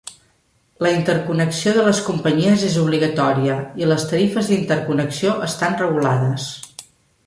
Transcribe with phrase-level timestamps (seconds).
[0.85, 6.53] La interconnexió de les companyies és obligatòria i les tarifes d'interconnexió estan regulades.